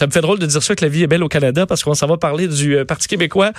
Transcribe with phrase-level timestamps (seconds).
[0.00, 1.82] Ça me fait drôle de dire ça que la vie est belle au Canada parce
[1.82, 3.50] qu'on s'en va parler du euh, Parti québécois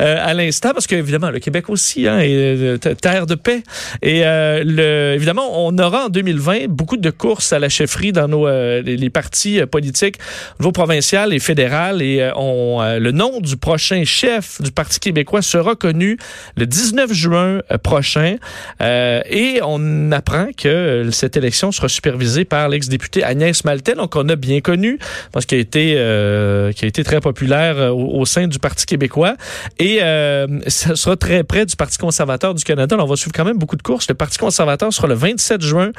[0.00, 3.64] euh, à l'instant parce qu'évidemment le Québec aussi hein, est euh, terre de paix.
[4.00, 8.46] Et le, évidemment on aura en 2020 beaucoup de courses à la chefferie dans nos
[8.46, 10.18] les, partis politiques
[10.60, 12.00] au niveau et fédéral.
[12.00, 16.16] Et on le nom du prochain chef du Parti québécois sera connu
[16.56, 18.36] le 19 juin prochain.
[18.80, 24.36] Et on apprend que cette élection sera supervisée par l'ex-député Agnès Maltais donc on a
[24.36, 25.00] bien connu
[25.32, 28.86] parce qu'elle a été euh, qui a été très populaire euh, au, sein du Parti
[28.86, 29.36] québécois.
[29.78, 32.96] Et euh, ça sera très près du Parti conservateur du Canada.
[32.98, 34.08] on va suivre quand même beaucoup de courses.
[34.08, 35.90] Le Parti conservateur sera le 27 juin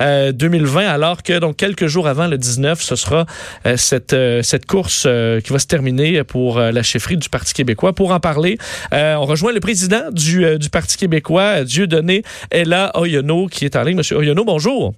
[0.00, 3.26] 2020, alors que donc quelques jours avant le 19, ce sera
[3.76, 7.92] cette, cette course qui va se terminer pour la chefferie du Parti québécois.
[7.92, 8.58] Pour en parler,
[8.92, 13.96] on rejoint le président du, du Parti québécois, Dieudonné Ella Oyono, qui est en ligne.
[13.96, 14.94] Monsieur Oyono, bonjour.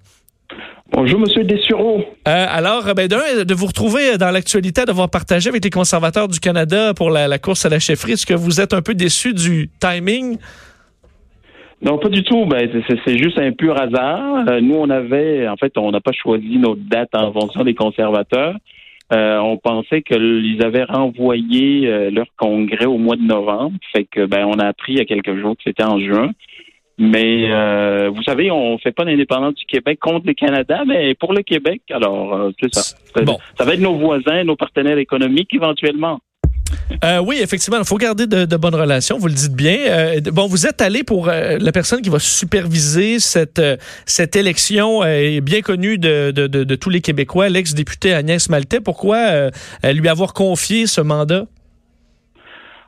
[0.90, 1.98] Bonjour, Monsieur Dessureau.
[2.26, 6.40] Euh, alors, ben, d'un, de vous retrouver dans l'actualité, d'avoir partagé avec les conservateurs du
[6.40, 9.68] Canada pour la, course à la chefferie, est-ce que vous êtes un peu déçu du
[9.80, 10.38] timing?
[11.82, 12.46] Non, pas du tout.
[12.46, 12.68] Ben,
[13.04, 14.48] c'est juste un pur hasard.
[14.48, 17.74] Euh, nous, on avait, en fait, on n'a pas choisi notre date en fonction des
[17.74, 18.56] conservateurs.
[19.12, 23.76] Euh, on pensait qu'ils avaient renvoyé euh, leur congrès au mois de novembre.
[23.92, 26.30] Fait que, ben, on a appris il y a quelques jours que c'était en juin.
[26.98, 31.32] Mais euh, vous savez, on fait pas d'indépendance du Québec contre le Canada, mais pour
[31.32, 32.96] le Québec, alors euh, c'est ça.
[33.22, 33.38] Bon.
[33.56, 36.18] Ça va être nos voisins, nos partenaires économiques éventuellement.
[37.04, 39.78] Euh, oui, effectivement, il faut garder de, bonnes relations, vous le dites bien.
[39.86, 43.62] Euh, bon, vous êtes allé pour euh, la personne qui va superviser cette,
[44.06, 45.02] cette élection
[45.42, 48.80] bien connue de, de, de, tous les Québécois, l'ex-députée Agnès Maltais.
[48.80, 49.50] Pourquoi
[49.84, 51.46] lui avoir confié ce mandat?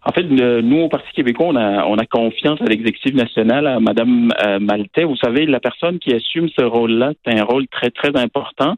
[0.02, 3.80] En fait, nous, au Parti québécois, on a, on a confiance à l'exécutif national, à
[3.80, 5.04] Mme euh, Maltais.
[5.04, 8.76] Vous savez, la personne qui assume ce rôle-là, c'est un rôle très, très important.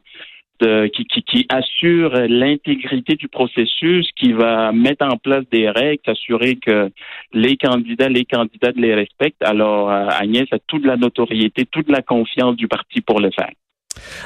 [0.61, 5.99] De, qui, qui, qui, assure l'intégrité du processus, qui va mettre en place des règles,
[6.05, 6.91] s'assurer que
[7.33, 9.43] les candidats, les candidates les respectent.
[9.43, 13.49] Alors, euh, Agnès a toute la notoriété, toute la confiance du parti pour le faire.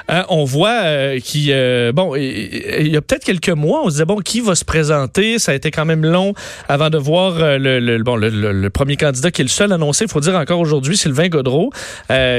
[0.09, 3.95] Euh, on voit euh, qui euh, bon il y a peut-être quelques mois on se
[3.95, 5.39] disait bon qui va se présenter?
[5.39, 6.33] Ça a été quand même long
[6.69, 10.19] avant de voir le, bon le, premier candidat qui est le seul annoncé il faut
[10.19, 11.72] dire encore aujourd'hui Sylvain Godreau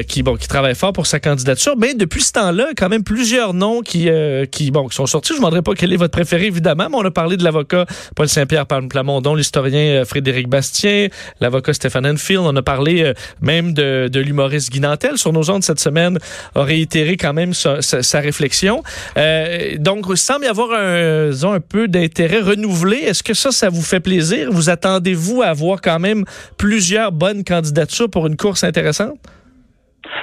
[0.06, 1.74] qui bon qui travaille fort pour sa candidature.
[1.76, 4.08] Mais depuis ce temps-là quand même plusieurs noms qui
[4.50, 5.28] qui bon qui sont sortis.
[5.28, 7.84] Je ne demanderai pas quel est votre préféré évidemment mais on a parlé de l'avocat
[8.14, 11.08] Paul Saint-Pierre Plamondon l'historien Frédéric Bastien
[11.40, 12.42] l'avocat Stéphane Enfield.
[12.44, 13.12] On a parlé
[13.42, 15.18] même de, de l'humoriste Guy Nantel.
[15.18, 16.18] Sur nos ondes cette semaine
[16.54, 18.82] a réitéré quand même sa, réflexion.
[19.16, 22.96] Euh, donc, il semble y avoir un, un peu d'intérêt renouvelé.
[22.96, 24.48] Est-ce que ça, ça vous fait plaisir?
[24.50, 26.24] Vous attendez-vous à avoir quand même
[26.56, 29.18] plusieurs bonnes candidatures pour une course intéressante?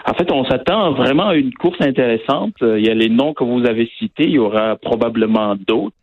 [0.08, 2.54] En fait, on s'attend vraiment à une course intéressante.
[2.62, 5.96] Euh, il y a les noms que vous avez cités, il y aura probablement d'autres.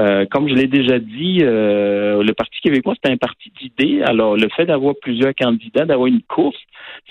[0.00, 4.02] Euh, comme je l'ai déjà dit, euh, le Parti québécois, c'est un parti d'idées.
[4.02, 6.56] Alors, le fait d'avoir plusieurs candidats, d'avoir une course,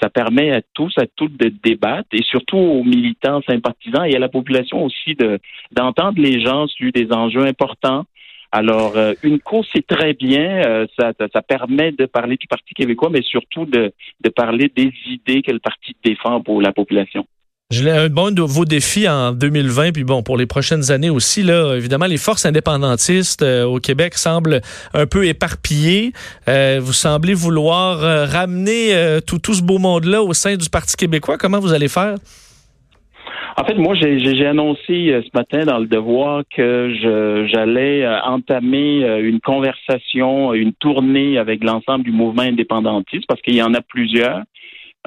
[0.01, 4.19] ça permet à tous, à toutes de débattre et surtout aux militants, sympathisants et à
[4.19, 5.39] la population aussi de
[5.71, 8.05] d'entendre les gens sur des enjeux importants.
[8.51, 10.85] Alors, euh, une course, c'est très bien.
[10.97, 15.43] ça, ça, permet de parler du Parti québécois, mais surtout de, de parler des idées
[15.43, 17.27] que le parti défend pour la population.
[17.71, 21.43] Je un bon de vos défis en 2020, puis bon, pour les prochaines années aussi,
[21.43, 24.61] là, évidemment, les forces indépendantistes euh, au Québec semblent
[24.95, 26.13] un peu éparpillées.
[26.47, 30.97] Euh, vous semblez vouloir euh, ramener tout, tout ce beau monde-là au sein du Parti
[30.97, 31.37] québécois.
[31.37, 32.15] Comment vous allez faire?
[33.55, 40.55] En fait, moi, j'ai annoncé ce matin dans le devoir que j'allais entamer une conversation,
[40.55, 44.41] une tournée avec l'ensemble du mouvement indépendantiste, parce qu'il y en a plusieurs.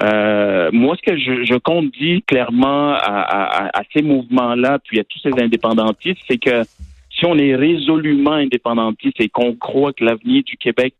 [0.01, 5.03] Euh, moi, ce que je, je compte dire clairement à, à, ces mouvements-là, puis à
[5.03, 6.63] tous ces indépendantistes, c'est que
[7.11, 10.95] si on est résolument indépendantiste et qu'on croit que l'avenir du Québec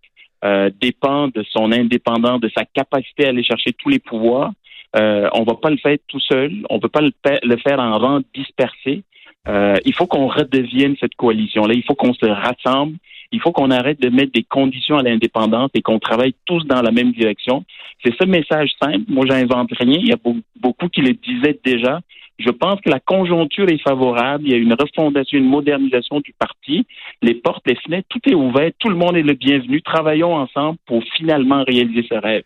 [0.46, 4.52] euh, dépend de son indépendance, de sa capacité à aller chercher tous les pouvoirs,
[4.96, 7.12] euh, on va pas le faire tout seul, on peut pas le,
[7.44, 9.04] le faire en rang dispersé.
[9.48, 12.98] Euh, il faut qu'on redevienne cette coalition-là, il faut qu'on se rassemble,
[13.32, 16.82] il faut qu'on arrête de mettre des conditions à l'indépendance et qu'on travaille tous dans
[16.82, 17.66] la même direction.
[18.04, 19.06] C'est ce message simple.
[19.08, 19.98] Moi, j'invente rien.
[20.00, 20.18] Il y a
[20.60, 22.00] beaucoup qui le disaient déjà.
[22.38, 24.44] Je pense que la conjoncture est favorable.
[24.46, 26.86] Il y a une refondation, une modernisation du parti.
[27.22, 28.72] Les portes, les fenêtres, tout est ouvert.
[28.80, 29.82] Tout le monde est le bienvenu.
[29.82, 32.44] Travaillons ensemble pour finalement réaliser ce rêve.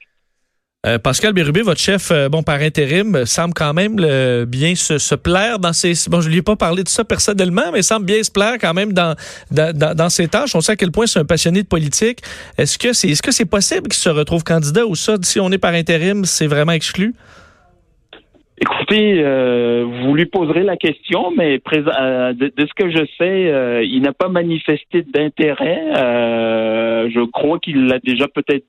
[0.85, 3.95] Euh, Pascal Bérubé, votre chef, euh, bon par intérim, semble quand même
[4.45, 5.93] bien se, plaire dans ses.
[6.07, 8.75] Bon, je lui ai pas parlé de ça personnellement, mais semble bien se plaire quand
[8.75, 9.15] même dans
[9.51, 10.53] dans, ses tâches.
[10.55, 12.19] On sait à quel point c'est un passionné de politique.
[12.59, 15.51] Est-ce que c'est est-ce que c'est possible qu'il se retrouve candidat ou ça, si on
[15.51, 17.15] est par intérim, c'est vraiment exclu?
[18.59, 24.13] Écoutez, euh, vous lui poserez la question, mais de, ce que je sais, il n'a
[24.13, 25.81] pas manifesté d'intérêt.
[27.09, 28.65] je crois qu'il l'a déjà peut-être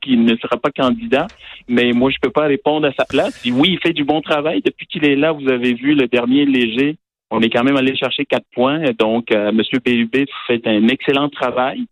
[0.00, 1.26] qu'il ne sera pas candidat,
[1.68, 3.42] mais moi, je peux pas répondre à sa place.
[3.44, 4.62] oui, il fait du bon travail.
[4.64, 6.96] Depuis qu'il est là, vous avez vu le dernier léger,
[7.30, 8.80] on est quand même allé chercher quatre points.
[8.98, 9.62] Donc, euh, M.
[9.82, 11.86] PUB fait un excellent travail.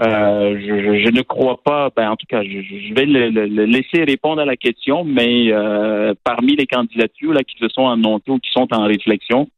[0.00, 4.46] Euh, je, ne crois pas, ben, en tout cas, je, vais le, laisser répondre à
[4.46, 8.66] la question, mais euh, parmi les candidatures là, qui se sont annoncées ou qui sont
[8.72, 9.50] en réflexion,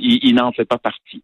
[0.00, 1.22] il n'en fait pas partie.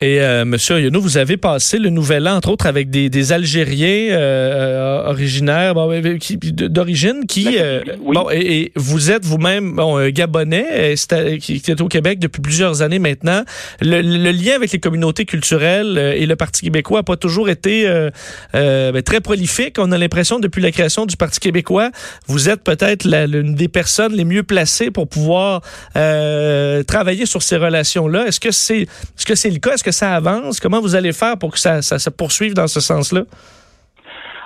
[0.00, 3.32] Et euh, Monsieur Yono, vous avez passé le nouvel an, entre autres, avec des, des
[3.32, 10.96] Algériens euh, originaires d'origine qui, euh, bon, et, vous êtes vous-même bon, gabonais
[11.40, 13.44] qui, qui est au Québec depuis plusieurs années maintenant.
[13.80, 17.88] Le, lien avec les communautés culturelles et le Parti québécois n'a pas toujours été
[18.52, 19.76] ben, très prolifique.
[19.78, 21.92] On a l'impression depuis la création du Parti québécois,
[22.26, 25.60] vous êtes peut-être l'une des personnes les mieux placées pour pouvoir
[25.94, 28.26] travailler sur ces relations-là.
[28.26, 29.76] Est-ce que c'est, est-ce que c'est le cas?
[29.84, 30.60] Est-ce que ça avance?
[30.60, 33.24] Comment vous allez faire pour que ça, se poursuive dans ce sens-là?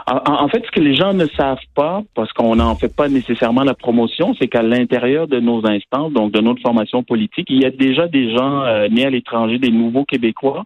[0.09, 3.63] En, fait, ce que les gens ne savent pas, parce qu'on n'en fait pas nécessairement
[3.63, 7.65] la promotion, c'est qu'à l'intérieur de nos instances, donc de notre formation politique, il y
[7.65, 10.65] a déjà des gens euh, nés à l'étranger, des nouveaux Québécois.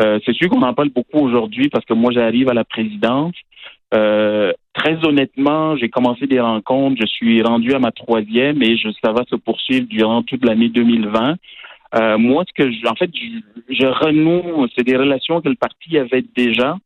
[0.00, 3.34] Euh, c'est sûr qu'on en parle beaucoup aujourd'hui parce que moi, j'arrive à la présidence.
[3.94, 9.12] Euh, très honnêtement, j'ai commencé des rencontres, je suis rendu à ma troisième et ça
[9.12, 11.36] va se poursuivre durant toute l'année 2020.
[11.94, 13.10] Euh, moi, ce que je, en fait,
[13.68, 16.76] je, renoue, c'est des relations que le parti avait déjà.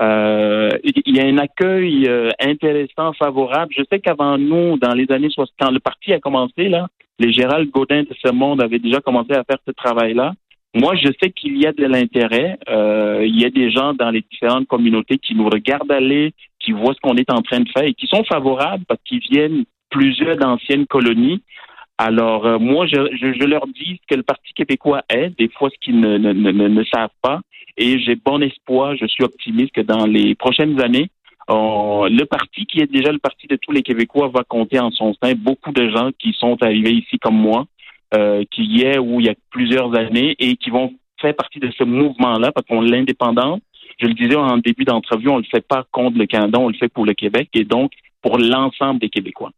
[0.00, 3.72] Euh, il y a un accueil euh, intéressant, favorable.
[3.76, 6.88] Je sais qu'avant nous, dans les années 60, quand le parti a commencé, là,
[7.18, 10.32] les Gérald Godin de ce monde avaient déjà commencé à faire ce travail-là.
[10.74, 12.58] Moi, je sais qu'il y a de l'intérêt.
[12.68, 16.72] Euh, il y a des gens dans les différentes communautés qui nous regardent aller, qui
[16.72, 19.64] voient ce qu'on est en train de faire et qui sont favorables parce qu'ils viennent
[19.90, 21.42] plusieurs d'anciennes colonies.
[22.04, 25.78] Alors, euh, moi, je, leur dis ce que le Parti québécois est, des fois ce
[25.80, 27.40] qu'ils ne, savent pas.
[27.76, 31.10] Et j'ai bon espoir, je suis optimiste que dans les prochaines années,
[31.48, 35.14] le parti qui est déjà le parti de tous les Québécois va compter en son
[35.22, 37.66] sein beaucoup de gens qui sont arrivés ici comme moi,
[38.14, 41.60] euh, qui y est ou il y a plusieurs années et qui vont faire partie
[41.60, 43.60] de ce mouvement-là parce qu'on l'indépendance.
[44.00, 46.68] Je le disais en début d'entrevue, on ne le fait pas contre le Canada, on
[46.68, 49.52] le fait pour le Québec et donc pour l'ensemble des Québécois.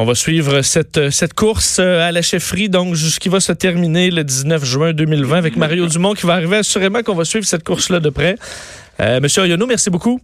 [0.00, 4.22] On va suivre cette, course euh, à la chefferie, donc, qui va se terminer le
[4.22, 6.58] 19 juin 2020 avec Mario Dumont qui va arriver.
[6.58, 8.36] Assurément qu'on va suivre cette course-là de près.
[9.00, 10.20] Euh, Monsieur Ariono, merci beaucoup.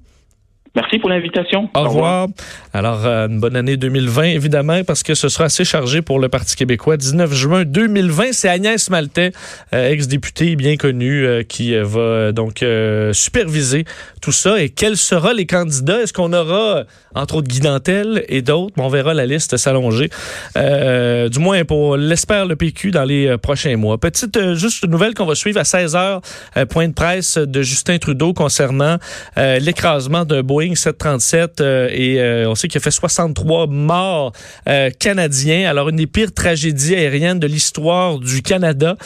[0.77, 1.71] Merci pour l'invitation.
[1.73, 2.27] Au, revoir.
[2.73, 6.29] Alors, euh, une bonne année 2020, évidemment, parce que ce sera assez chargé pour le
[6.29, 6.97] Parti québécois.
[6.97, 9.31] 19 juin 2020, c'est Agnès Maltais,
[9.73, 12.65] euh, ex-députée bien connue, euh, qui va donc
[13.13, 13.85] superviser
[14.21, 14.61] tout ça.
[14.61, 16.03] Et quels seront les candidats?
[16.03, 16.83] Est-ce qu'on aura,
[17.15, 18.75] entre autres, Guy Dantel et d'autres?
[18.77, 20.11] On verra la liste s'allonger.
[20.57, 23.99] du moins, pour l'espère le PQ dans les prochains mois.
[23.99, 26.21] Petite, juste une nouvelle qu'on va suivre à 16 heures,
[26.69, 28.99] point de presse de Justin Trudeau concernant
[29.37, 34.33] l'écrasement d'un Boeing 737 euh, et euh, on sait qu'il a fait 63 morts
[34.69, 35.69] euh, canadiens.
[35.69, 38.97] Alors une des pires tragédies aériennes de l'histoire du Canada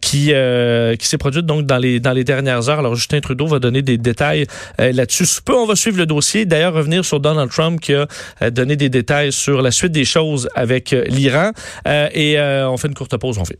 [0.00, 0.32] qui
[0.98, 2.78] qui s'est produite donc dans les dans les dernières heures.
[2.78, 4.46] Alors Justin Trudeau va donner des détails
[4.78, 5.24] là-dessus.
[5.44, 6.44] Peu on va suivre le dossier.
[6.44, 10.48] D'ailleurs revenir sur Donald Trump qui a donné des détails sur la suite des choses
[10.54, 11.52] avec l'Iran
[11.86, 13.58] et on fait une courte pause on fait.